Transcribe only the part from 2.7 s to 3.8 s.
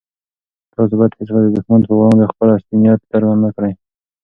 نيت څرګند نه کړئ.